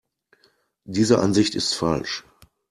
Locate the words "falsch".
1.75-2.23